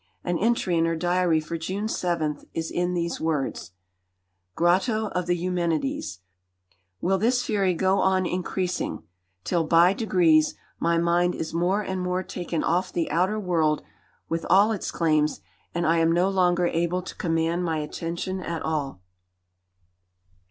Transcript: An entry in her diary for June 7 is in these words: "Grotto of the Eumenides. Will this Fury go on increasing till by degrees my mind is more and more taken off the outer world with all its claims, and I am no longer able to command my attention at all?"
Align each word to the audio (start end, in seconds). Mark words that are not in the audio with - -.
An 0.23 0.39
entry 0.39 0.79
in 0.79 0.85
her 0.85 0.95
diary 0.95 1.39
for 1.39 1.59
June 1.59 1.87
7 1.87 2.47
is 2.55 2.71
in 2.71 2.95
these 2.95 3.21
words: 3.21 3.73
"Grotto 4.55 5.09
of 5.09 5.27
the 5.27 5.37
Eumenides. 5.37 6.21
Will 7.01 7.19
this 7.19 7.43
Fury 7.43 7.75
go 7.75 7.99
on 7.99 8.25
increasing 8.25 9.03
till 9.43 9.63
by 9.63 9.93
degrees 9.93 10.55
my 10.79 10.97
mind 10.97 11.35
is 11.35 11.53
more 11.53 11.83
and 11.83 12.01
more 12.01 12.23
taken 12.23 12.63
off 12.63 12.91
the 12.91 13.11
outer 13.11 13.39
world 13.39 13.83
with 14.27 14.43
all 14.49 14.71
its 14.71 14.89
claims, 14.89 15.41
and 15.75 15.85
I 15.85 15.99
am 15.99 16.11
no 16.11 16.29
longer 16.29 16.65
able 16.65 17.03
to 17.03 17.15
command 17.15 17.63
my 17.63 17.77
attention 17.77 18.39
at 18.39 18.63
all?" 18.63 19.03